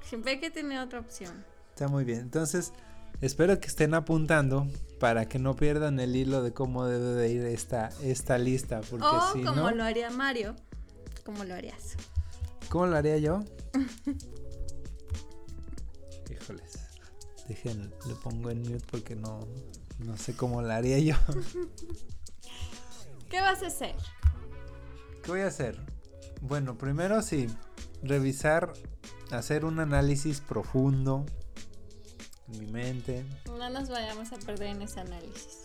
Siempre 0.01 0.31
hay 0.31 0.39
que 0.39 0.49
tener 0.49 0.79
otra 0.79 0.99
opción. 0.99 1.45
Está 1.69 1.89
muy 1.89 2.05
bien. 2.05 2.21
Entonces, 2.21 2.73
espero 3.21 3.59
que 3.59 3.67
estén 3.67 3.93
apuntando 3.93 4.67
para 4.99 5.29
que 5.29 5.37
no 5.37 5.55
pierdan 5.55 5.99
el 5.99 6.15
hilo 6.15 6.41
de 6.41 6.51
cómo 6.51 6.87
debe 6.87 7.11
de 7.11 7.29
ir 7.29 7.45
esta, 7.45 7.89
esta 8.01 8.39
lista. 8.39 8.81
Porque 8.81 9.05
o 9.05 9.33
si 9.33 9.43
como 9.43 9.61
no, 9.61 9.69
lo 9.69 9.83
haría 9.83 10.09
Mario, 10.09 10.55
como 11.23 11.43
lo 11.43 11.53
harías. 11.53 11.97
¿cómo 12.69 12.87
lo 12.87 12.97
haría 12.97 13.19
yo? 13.19 13.43
Híjoles. 16.31 16.84
Dejen, 17.47 17.93
le 18.07 18.15
pongo 18.15 18.49
en 18.49 18.61
mute 18.61 18.85
porque 18.89 19.15
no, 19.15 19.47
no 19.99 20.17
sé 20.17 20.35
cómo 20.35 20.61
lo 20.61 20.71
haría 20.71 20.99
yo. 20.99 21.15
¿Qué 23.29 23.41
vas 23.41 23.63
a 23.63 23.67
hacer? 23.67 23.95
¿Qué 25.23 25.31
voy 25.31 25.41
a 25.41 25.47
hacer? 25.47 25.79
Bueno, 26.41 26.77
primero 26.77 27.21
sí, 27.21 27.47
revisar, 28.03 28.73
hacer 29.31 29.65
un 29.65 29.79
análisis 29.79 30.41
profundo 30.41 31.25
en 32.47 32.59
mi 32.59 32.67
mente. 32.67 33.25
No 33.47 33.69
nos 33.69 33.89
vayamos 33.89 34.31
a 34.31 34.37
perder 34.37 34.69
en 34.69 34.81
ese 34.83 34.99
análisis. 34.99 35.61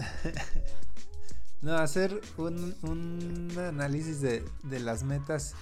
no, 1.62 1.76
hacer 1.76 2.20
un, 2.36 2.74
un 2.82 3.58
análisis 3.58 4.20
de, 4.20 4.44
de, 4.62 4.80
las 4.80 5.02
metas 5.02 5.54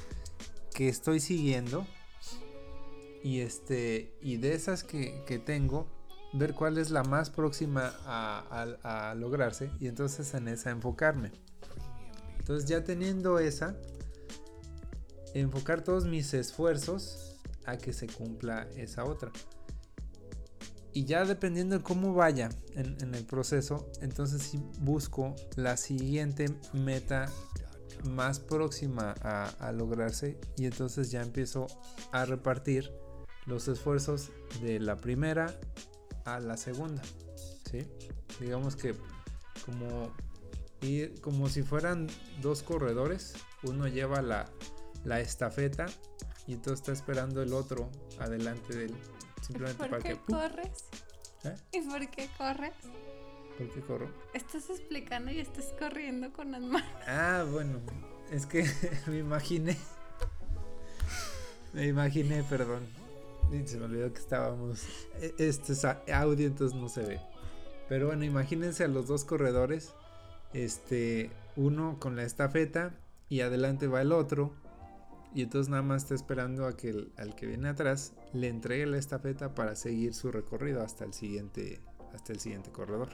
que 0.73 0.89
estoy 0.89 1.21
siguiendo. 1.21 1.87
Y 3.25 3.41
este. 3.41 4.17
Y 4.23 4.37
de 4.37 4.55
esas 4.55 4.85
que, 4.85 5.25
que 5.27 5.39
tengo. 5.39 5.89
Ver 6.33 6.55
cuál 6.55 6.79
es 6.79 6.91
la 6.91 7.03
más 7.03 7.31
próxima 7.31 7.93
a, 8.05 9.15
lograrse. 9.17 9.71
Y 9.81 9.89
entonces 9.89 10.35
en 10.35 10.49
esa 10.49 10.71
enfocarme. 10.71 11.33
Entonces 12.39 12.69
ya 12.69 12.85
teniendo 12.85 13.39
esa. 13.39 13.77
Enfocar 15.35 15.83
todos 15.83 16.07
mis 16.07 16.33
esfuerzos 16.35 17.37
a 17.67 17.77
que 17.77 17.93
se 17.93 18.07
cumpla 18.07 18.67
esa 18.77 19.05
otra. 19.05 19.31
Y 20.93 21.05
ya 21.05 21.25
dependiendo 21.25 21.77
de 21.77 21.85
cómo 21.85 22.15
vaya 22.15 22.49
en, 22.75 23.15
el 23.15 23.25
proceso, 23.25 23.91
entonces 24.01 24.43
sí 24.43 24.59
busco 24.81 25.37
la 25.55 25.77
siguiente 25.77 26.47
meta 26.73 27.31
más 28.05 28.41
próxima 28.41 29.15
a, 29.23 29.73
lograrse 29.73 30.41
y 30.57 30.67
entonces 30.67 31.11
ya 31.11 31.23
empiezo 31.23 31.67
a 32.11 32.25
repartir 32.25 32.91
los 33.47 33.69
esfuerzos 33.69 34.31
de 34.63 34.81
la 34.81 34.97
primera 34.97 35.55
a 36.35 36.41
la 36.41 36.57
segunda. 36.57 37.03
¿sí? 37.71 37.87
Digamos 38.41 38.77
que 38.77 38.95
como, 39.65 40.13
ir, 40.83 41.21
como 41.21 41.49
si 41.49 41.63
fueran 41.63 42.09
dos 42.41 42.63
corredores, 42.63 43.35
uno 43.63 43.89
lleva 43.89 44.23
la, 44.23 44.47
la 45.05 45.21
estafeta 45.21 45.87
y 46.47 46.55
entonces 46.55 46.81
está 46.81 46.93
esperando 46.93 47.43
el 47.43 47.53
otro 47.53 47.91
adelante 48.19 48.75
de 48.75 48.85
él 48.87 48.95
Simplemente 49.43 49.79
¿Por 49.79 49.91
para 49.91 50.03
qué 50.03 50.11
que. 50.11 50.33
corres? 50.33 50.85
¿Eh? 51.45 51.55
¿Y 51.73 51.81
por 51.83 52.11
qué 52.11 52.29
corres? 52.37 52.73
¿Por 53.57 53.71
qué 53.73 53.81
corro? 53.81 54.11
Estás 54.35 54.69
explicando 54.71 55.31
y 55.31 55.41
estás 55.41 55.75
corriendo 55.79 56.33
con 56.33 56.53
las 56.53 56.63
manos. 56.63 56.91
Ah, 57.07 57.45
bueno. 57.51 57.81
Es 58.31 58.47
que 58.47 58.69
me 59.07 59.19
imaginé. 59.19 59.77
Me 61.73 61.87
imaginé, 61.87 62.43
perdón. 62.45 62.87
Se 63.65 63.79
me 63.79 63.85
olvidó 63.87 64.13
que 64.13 64.21
estábamos. 64.21 64.83
E, 65.21 65.35
este 65.39 65.73
es 65.73 65.85
audio, 65.85 66.47
entonces 66.47 66.79
no 66.79 66.89
se 66.89 67.03
ve. 67.03 67.21
Pero 67.89 68.09
bueno, 68.09 68.25
imagínense 68.25 68.85
a 68.85 68.89
los 68.89 69.07
dos 69.07 69.25
corredores. 69.25 69.95
Este, 70.53 71.31
uno 71.57 71.99
con 71.99 72.17
la 72.17 72.25
estafeta 72.25 72.95
y 73.29 73.41
adelante 73.41 73.87
va 73.87 74.01
el 74.01 74.13
otro 74.13 74.53
y 75.35 75.43
entonces 75.43 75.69
nada 75.69 75.83
más 75.83 76.05
está 76.05 76.15
esperando 76.15 76.67
a 76.67 76.77
que 76.77 77.11
al 77.17 77.35
que 77.35 77.47
viene 77.47 77.69
atrás 77.69 78.15
le 78.33 78.49
entregue 78.49 78.87
la 78.87 78.99
estafeta 78.99 79.55
para 79.55 79.75
seguir 79.75 80.15
su 80.15 80.31
recorrido 80.33 80.83
hasta 80.83 81.05
el 81.05 81.13
siguiente, 81.13 81.83
hasta 82.15 82.33
el 82.33 82.41
siguiente 82.41 82.71
corredor. 82.71 83.11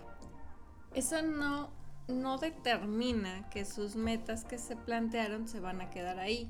Eso 0.94 1.22
no, 1.22 1.70
no 2.06 2.38
determina 2.38 3.48
que 3.50 3.64
sus 3.64 3.96
metas 3.96 4.44
que 4.44 4.58
se 4.58 4.76
plantearon 4.76 5.48
se 5.48 5.58
van 5.58 5.80
a 5.80 5.90
quedar 5.90 6.18
ahí. 6.20 6.48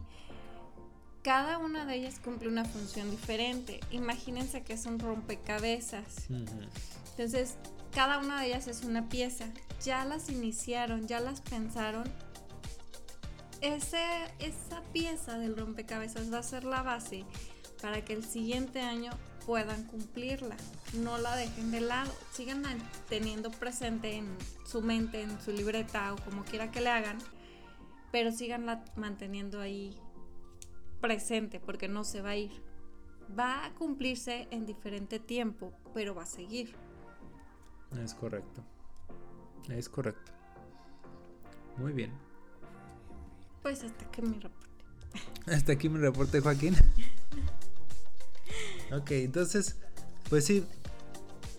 Cada 1.25 1.59
una 1.59 1.85
de 1.85 1.97
ellas 1.97 2.21
cumple 2.23 2.49
una 2.49 2.65
función 2.65 3.11
diferente. 3.11 3.81
Imagínense 3.91 4.63
que 4.63 4.75
es 4.75 4.87
un 4.87 5.01
rompecabezas. 5.01 6.29
Entonces, 6.29 7.57
cada 7.93 8.19
una 8.19 8.41
de 8.41 8.49
ellas 8.49 8.69
es 8.69 8.85
una 8.85 9.09
pieza. 9.09 9.47
Ya 9.83 10.05
las 10.05 10.29
iniciaron, 10.29 11.09
ya 11.09 11.19
las 11.19 11.41
pensaron 11.41 12.05
esa 13.65 14.83
pieza 14.93 15.39
del 15.39 15.57
rompecabezas 15.57 16.33
va 16.33 16.39
a 16.39 16.43
ser 16.43 16.65
la 16.65 16.83
base 16.83 17.25
para 17.81 18.05
que 18.05 18.13
el 18.13 18.25
siguiente 18.25 18.81
año 18.81 19.11
puedan 19.47 19.85
cumplirla. 19.85 20.57
No 20.95 21.19
la 21.19 21.35
dejen 21.37 21.71
de 21.71 21.81
lado, 21.81 22.13
sigan 22.33 22.63
teniendo 23.09 23.51
presente 23.51 24.17
en 24.17 24.37
su 24.67 24.83
mente, 24.83 25.23
en 25.23 25.41
su 25.41 25.53
libreta 25.53 26.13
o 26.13 26.17
como 26.17 26.45
quiera 26.45 26.71
que 26.71 26.81
le 26.81 26.91
hagan, 26.91 27.19
pero 28.13 28.33
síganla 28.33 28.85
manteniendo 28.97 29.61
ahí 29.61 29.99
presente 31.05 31.61
porque 31.61 31.87
no 31.87 32.03
se 32.03 32.23
va 32.23 32.31
a 32.31 32.37
ir. 32.37 32.51
Va 33.39 33.67
a 33.67 33.75
cumplirse 33.75 34.49
en 34.51 34.65
diferente 34.65 35.19
tiempo, 35.19 35.75
pero 35.93 36.15
va 36.15 36.23
a 36.23 36.27
seguir. 36.27 36.75
Es 38.03 38.15
correcto. 38.15 38.65
Es 39.69 39.91
correcto. 39.91 40.33
Muy 41.77 41.93
bien. 41.93 42.11
Pues 43.61 43.85
hasta 43.85 44.07
aquí 44.07 44.23
mi 44.23 44.39
reporte. 44.39 44.67
Hasta 45.47 45.73
aquí 45.73 45.91
mi 45.91 45.99
reporte, 45.99 46.41
Joaquín. 46.41 46.75
ok, 48.91 49.11
entonces, 49.11 49.77
pues 50.31 50.47
sí, 50.47 50.67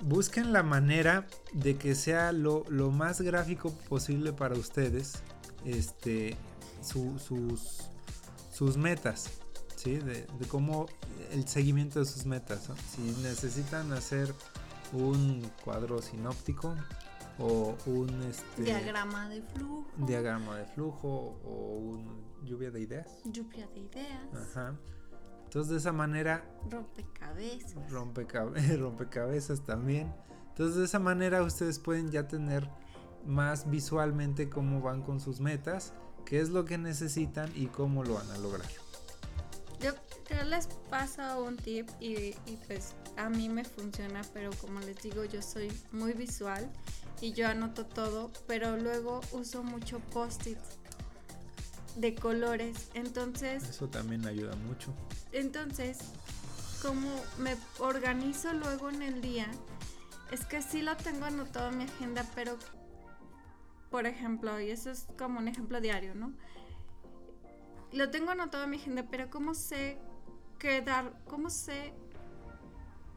busquen 0.02 0.54
la 0.54 0.64
manera 0.64 1.28
de 1.54 1.78
que 1.78 1.94
sea 1.94 2.32
lo, 2.32 2.64
más 2.92 3.22
gráfico 3.22 3.72
posible 3.90 4.34
para 4.34 4.56
ustedes. 4.56 5.22
Este, 5.66 6.36
sus, 6.82 7.92
sus 8.56 8.78
metas, 8.78 9.30
¿sí? 9.76 9.98
De, 9.98 10.26
cómo 10.48 10.86
el 11.32 11.46
seguimiento 11.46 12.00
de 12.00 12.06
sus 12.06 12.26
metas. 12.26 12.70
Si 12.90 13.02
necesitan 13.22 13.92
hacer 13.92 14.34
un 14.94 15.42
cuadro 15.64 16.02
sinóptico, 16.02 16.74
o 17.38 17.76
un 17.86 18.10
este, 18.24 18.64
diagrama 18.64 19.28
de 19.28 19.42
flujo. 19.42 19.86
Diagrama 19.98 20.56
de 20.56 20.66
flujo 20.68 21.38
o 21.44 21.78
un 21.78 22.24
lluvia 22.46 22.72
de 22.72 22.80
ideas. 22.80 23.08
Lluvia 23.26 23.68
de 23.68 23.80
ideas. 23.82 24.34
Ajá. 24.34 24.74
Entonces 25.44 25.72
de 25.72 25.78
esa 25.78 25.92
manera... 25.92 26.46
Rompecabezas. 26.70 27.92
Rompecabe 27.92 28.78
rompecabezas 28.78 29.66
también. 29.66 30.14
Entonces 30.50 30.78
de 30.78 30.86
esa 30.86 31.00
manera 31.00 31.44
ustedes 31.44 31.78
pueden 31.80 32.10
ya 32.10 32.26
tener 32.30 32.70
más 33.26 33.70
visualmente 33.70 34.50
cómo 34.50 34.80
van 34.80 35.02
con 35.02 35.20
sus 35.20 35.42
metas, 35.42 35.94
qué 36.26 36.42
es 36.42 36.50
lo 36.50 36.66
que 36.66 36.78
necesitan 36.78 37.52
y 37.56 37.68
cómo 37.68 38.04
lo 38.04 38.16
van 38.16 38.30
a 38.32 38.38
lograr. 38.38 38.70
Yo, 39.80 39.94
les 40.46 40.68
paso 40.90 41.44
un 41.44 41.58
tip 41.58 41.88
y, 42.00 42.36
y 42.46 42.60
pues 42.68 42.94
a 43.18 43.30
mí 43.30 43.50
me 43.50 43.64
funciona, 43.64 44.22
pero 44.34 44.52
como 44.54 44.80
les 44.80 45.02
digo 45.02 45.24
yo 45.26 45.42
soy 45.42 45.72
muy 45.92 46.14
visual 46.14 46.70
y 47.22 47.34
yo 47.34 47.48
anoto 47.48 47.86
todo, 47.86 48.32
pero 48.48 48.78
luego 48.78 49.22
uso 49.32 49.64
mucho 49.64 50.00
post-it 50.00 50.58
de 51.96 52.16
colores. 52.16 52.90
Entonces... 52.94 53.64
Eso 53.64 53.88
también 53.88 54.26
ayuda 54.26 54.56
mucho. 54.56 54.94
Entonces, 55.32 55.98
como 56.82 57.10
me 57.38 57.56
organizo 57.80 58.54
luego 58.54 58.90
en 58.90 59.02
el 59.02 59.22
día, 59.22 59.48
es 60.32 60.46
que 60.46 60.62
sí 60.62 60.82
lo 60.82 60.96
tengo 60.98 61.26
anotado 61.26 61.70
en 61.70 61.78
mi 61.78 61.84
agenda, 61.86 62.26
pero, 62.36 62.58
por 63.90 64.06
ejemplo, 64.06 64.60
y 64.60 64.70
eso 64.70 64.92
es 64.92 65.08
como 65.18 65.40
un 65.40 65.48
ejemplo 65.48 65.82
diario, 65.82 66.16
¿no? 66.16 66.34
Lo 67.92 68.10
tengo 68.10 68.32
anotado 68.32 68.66
en 68.66 68.72
mi 68.72 68.78
agenda, 68.78 69.06
pero 69.10 69.30
¿cómo 69.30 69.54
sé 69.54 69.98
qué 70.60 70.82
dar, 70.82 71.14
cómo 71.28 71.50
sé 71.50 71.94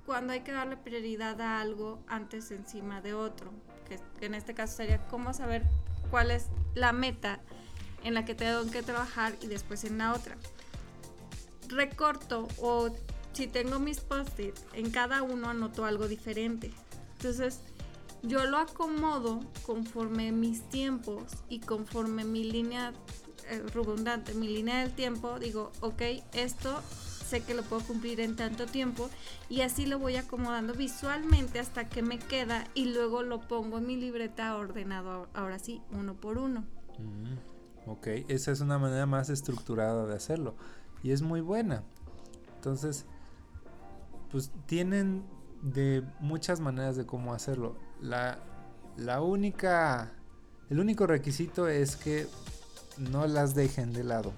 cuando 0.07 0.33
hay 0.33 0.41
que 0.41 0.53
darle 0.53 0.77
prioridad 0.77 1.41
a 1.41 1.61
algo 1.61 2.03
antes 2.07 2.51
encima 2.51 3.01
de 3.01 3.15
otro? 3.15 3.51
que, 3.89 4.27
en 4.27 4.35
este 4.35 4.55
caso 4.55 4.77
sería 4.77 4.99
cómo 5.09 5.33
saber 5.33 5.65
cuál 6.11 6.31
es 6.31 6.47
la 6.75 6.93
meta 6.93 7.41
en 8.05 8.15
la 8.15 8.25
que 8.25 8.35
tengo 8.35 8.71
que 8.71 8.83
trabajar 8.83 9.35
y 9.41 9.47
después 9.47 9.85
en 9.85 9.99
la 9.99 10.13
otra. 10.13 10.37
Recorto 11.69 12.49
o 12.59 12.91
si 13.33 13.47
tengo 13.47 13.79
mis 13.79 14.01
post-it, 14.01 14.57
en 14.73 14.91
cada 14.91 15.23
uno 15.23 15.49
anoto 15.49 15.85
algo 15.85 16.09
diferente. 16.09 16.73
Entonces, 17.17 17.61
yo 18.23 18.45
lo 18.47 18.59
acomodo 18.59 19.41
conforme 19.65 20.33
mis 20.33 20.69
tiempos 20.69 21.25
y 21.49 21.61
conforme 21.61 22.25
mi 22.25 22.45
línea 22.45 22.93
eh, 23.51 23.63
redundante, 23.73 24.35
mi 24.35 24.49
línea 24.49 24.81
del 24.81 24.93
tiempo, 24.93 25.39
digo, 25.39 25.73
ok, 25.81 26.03
esto 26.33 26.81
sé 27.29 27.43
que 27.43 27.55
lo 27.55 27.63
puedo 27.63 27.83
cumplir 27.83 28.21
en 28.21 28.37
tanto 28.37 28.67
tiempo 28.67 29.11
y 29.49 29.61
así 29.61 29.87
lo 29.87 29.99
voy 29.99 30.17
acomodando 30.17 30.75
visualmente 30.75 31.59
hasta 31.59 31.89
que 31.89 32.03
me 32.03 32.19
queda 32.19 32.65
y 32.75 32.87
luego 32.87 33.23
lo 33.23 33.41
pongo 33.47 33.79
en 33.79 33.87
mi 33.87 33.97
libreta 33.97 34.57
ordenado 34.57 35.29
ahora 35.35 35.59
sí, 35.59 35.83
uno 35.93 36.15
por 36.15 36.39
uno. 36.39 36.65
Mm, 36.99 37.91
ok, 37.91 38.07
esa 38.29 38.51
es 38.51 38.61
una 38.61 38.79
manera 38.79 39.07
más 39.07 39.29
estructurada 39.29 40.07
de 40.07 40.15
hacerlo 40.15 40.55
y 41.03 41.13
es 41.13 41.23
muy 41.23 41.41
buena. 41.41 41.85
Entonces, 42.57 43.05
pues 44.31 44.51
tienen 44.67 45.25
de 45.63 46.03
muchas 46.21 46.61
maneras 46.61 46.97
de 46.97 47.07
cómo 47.07 47.35
hacerlo. 47.35 47.77
La, 48.01 48.39
la 48.97 49.23
única, 49.23 50.13
el 50.71 50.81
único 50.81 51.07
requisito 51.07 51.69
es 51.69 51.97
que 51.97 52.27
no 52.99 53.27
las 53.27 53.55
dejen 53.55 53.93
de 53.93 54.05
lado 54.05 54.33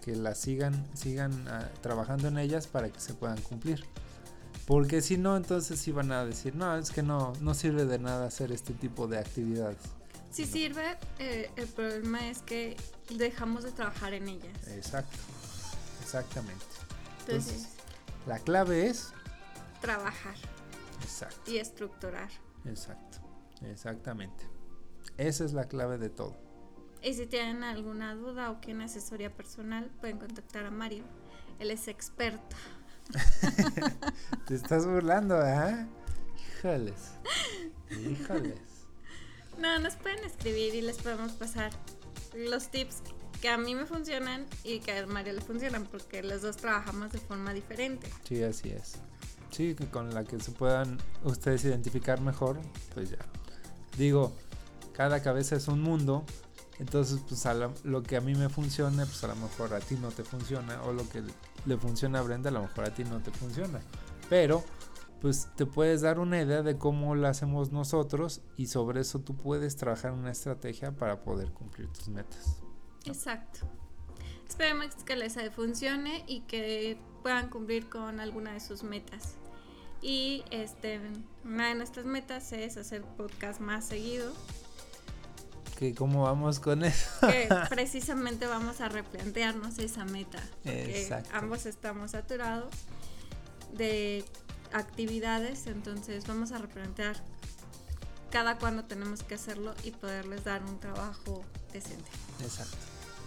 que 0.00 0.16
las 0.16 0.38
sigan, 0.38 0.86
sigan 0.94 1.46
ah, 1.48 1.68
trabajando 1.82 2.28
en 2.28 2.38
ellas 2.38 2.66
para 2.66 2.88
que 2.90 3.00
se 3.00 3.14
puedan 3.14 3.40
cumplir. 3.42 3.84
Porque 4.66 5.02
si 5.02 5.16
no, 5.16 5.36
entonces 5.36 5.86
iban 5.88 6.12
a 6.12 6.24
decir, 6.24 6.54
no, 6.54 6.76
es 6.76 6.90
que 6.90 7.02
no, 7.02 7.32
no 7.40 7.54
sirve 7.54 7.84
de 7.86 7.98
nada 7.98 8.26
hacer 8.26 8.52
este 8.52 8.72
tipo 8.72 9.06
de 9.06 9.18
actividades. 9.18 9.78
Si 10.30 10.46
sirve, 10.46 10.96
eh, 11.18 11.50
el 11.56 11.66
problema 11.66 12.28
es 12.28 12.42
que 12.42 12.76
dejamos 13.16 13.64
de 13.64 13.72
trabajar 13.72 14.14
en 14.14 14.28
ellas. 14.28 14.56
Exacto, 14.68 15.16
exactamente. 16.02 16.64
Entonces, 17.20 17.68
la 18.26 18.38
clave 18.38 18.86
es... 18.86 19.12
Trabajar. 19.80 20.34
Exacto. 21.02 21.50
y 21.50 21.58
estructurar. 21.58 22.28
Exacto. 22.64 23.18
Exactamente. 23.62 24.44
Esa 25.16 25.44
es 25.44 25.52
la 25.52 25.66
clave 25.66 25.98
de 25.98 26.10
todo. 26.10 26.36
Y 27.02 27.14
si 27.14 27.26
tienen 27.26 27.64
alguna 27.64 28.14
duda 28.14 28.50
o 28.50 28.60
quieren 28.60 28.82
asesoría 28.82 29.34
personal, 29.34 29.90
pueden 30.00 30.18
contactar 30.18 30.66
a 30.66 30.70
Mario. 30.70 31.04
Él 31.58 31.70
es 31.70 31.88
experto. 31.88 32.56
Te 34.46 34.54
estás 34.54 34.86
burlando, 34.86 35.42
¿eh? 35.44 35.86
Híjoles. 36.58 37.12
Híjoles. 37.90 38.60
No, 39.58 39.78
nos 39.78 39.96
pueden 39.96 40.24
escribir 40.24 40.74
y 40.74 40.82
les 40.82 40.98
podemos 40.98 41.32
pasar 41.32 41.70
los 42.34 42.68
tips 42.68 43.02
que 43.40 43.48
a 43.48 43.56
mí 43.56 43.74
me 43.74 43.86
funcionan 43.86 44.46
y 44.64 44.80
que 44.80 44.92
a 44.92 45.06
Mario 45.06 45.32
le 45.32 45.40
funcionan, 45.40 45.86
porque 45.86 46.22
los 46.22 46.42
dos 46.42 46.58
trabajamos 46.58 47.12
de 47.12 47.18
forma 47.18 47.54
diferente. 47.54 48.10
Sí, 48.24 48.42
así 48.42 48.70
es. 48.70 48.96
Sí, 49.50 49.74
con 49.90 50.14
la 50.14 50.24
que 50.24 50.38
se 50.40 50.52
puedan 50.52 50.98
ustedes 51.24 51.64
identificar 51.64 52.20
mejor, 52.20 52.60
pues 52.94 53.10
ya. 53.10 53.18
Digo, 53.96 54.32
cada 54.92 55.22
cabeza 55.22 55.56
es 55.56 55.68
un 55.68 55.82
mundo, 55.82 56.24
entonces 56.78 57.20
pues 57.28 57.44
a 57.46 57.54
lo 57.54 58.02
que 58.02 58.16
a 58.16 58.20
mí 58.20 58.34
me 58.34 58.48
funciona, 58.48 59.04
pues 59.04 59.22
a 59.24 59.28
lo 59.28 59.36
mejor 59.36 59.74
a 59.74 59.80
ti 59.80 59.96
no 59.96 60.08
te 60.08 60.24
funciona, 60.24 60.82
o 60.84 60.92
lo 60.92 61.08
que 61.08 61.22
le 61.66 61.76
funciona 61.76 62.20
a 62.20 62.22
Brenda, 62.22 62.50
a 62.50 62.52
lo 62.52 62.62
mejor 62.62 62.84
a 62.84 62.94
ti 62.94 63.04
no 63.04 63.20
te 63.20 63.30
funciona. 63.30 63.80
Pero 64.28 64.62
pues 65.20 65.48
te 65.56 65.66
puedes 65.66 66.00
dar 66.00 66.18
una 66.18 66.40
idea 66.40 66.62
de 66.62 66.78
cómo 66.78 67.14
lo 67.14 67.28
hacemos 67.28 67.72
nosotros 67.72 68.40
y 68.56 68.66
sobre 68.66 69.00
eso 69.00 69.20
tú 69.20 69.36
puedes 69.36 69.76
trabajar 69.76 70.12
una 70.12 70.30
estrategia 70.30 70.92
para 70.92 71.22
poder 71.22 71.50
cumplir 71.52 71.88
tus 71.88 72.08
metas. 72.08 72.56
Exacto. 73.04 73.60
Esperemos 74.48 74.94
que 75.04 75.16
les 75.16 75.36
funcione 75.54 76.24
y 76.26 76.40
que 76.40 76.98
puedan 77.22 77.48
cumplir 77.50 77.88
con 77.88 78.20
alguna 78.20 78.52
de 78.52 78.60
sus 78.60 78.82
metas. 78.82 79.34
Y 80.02 80.44
este, 80.50 81.00
una 81.44 81.68
de 81.68 81.74
nuestras 81.74 82.06
metas 82.06 82.52
es 82.52 82.76
hacer 82.76 83.02
podcast 83.02 83.60
más 83.60 83.84
seguido, 83.86 84.32
Que 85.78 85.94
cómo 85.94 86.22
vamos 86.24 86.58
con 86.60 86.84
eso. 86.84 87.08
que 87.20 87.48
precisamente 87.68 88.46
vamos 88.46 88.80
a 88.80 88.88
replantearnos 88.88 89.78
esa 89.78 90.04
meta. 90.04 90.40
Porque 90.62 91.02
Exacto. 91.02 91.30
ambos 91.34 91.66
estamos 91.66 92.12
saturados 92.12 92.72
de 93.74 94.24
actividades, 94.72 95.66
entonces 95.66 96.26
vamos 96.26 96.52
a 96.52 96.58
replantear 96.58 97.16
cada 98.30 98.56
cuándo 98.58 98.84
tenemos 98.84 99.22
que 99.22 99.34
hacerlo 99.34 99.74
y 99.84 99.90
poderles 99.90 100.44
dar 100.44 100.62
un 100.64 100.78
trabajo 100.78 101.44
decente. 101.72 102.10
Exacto. 102.40 102.76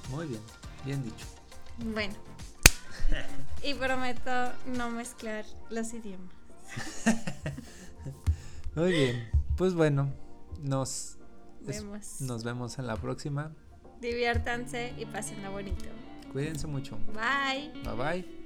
Muy 0.10 0.28
bien, 0.28 0.42
bien 0.86 1.04
dicho. 1.04 1.26
Bueno. 1.78 2.16
Y 3.64 3.74
prometo 3.76 4.52
no 4.66 4.90
mezclar 4.90 5.46
los 5.70 5.94
idiomas. 5.94 6.34
Muy 8.76 8.92
bien, 8.92 9.30
pues 9.56 9.74
bueno, 9.74 10.12
nos, 10.62 11.18
Vemos. 11.62 12.22
nos 12.22 12.44
vemos 12.44 12.80
en 12.80 12.88
la 12.88 12.98
próxima. 12.98 13.52
Diviértanse 14.02 14.94
y 14.98 15.06
pásenla 15.06 15.50
bonito. 15.50 15.86
Cuídense 16.32 16.68
mucho. 16.68 16.98
Bye. 17.14 17.72
Bye 17.84 17.96
bye. 17.96 18.43